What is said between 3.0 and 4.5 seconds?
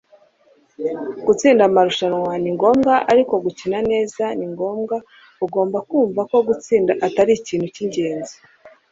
Ariko gukina neza ni